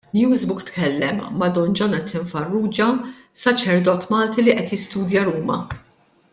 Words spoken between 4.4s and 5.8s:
li qed jistudja Ruma.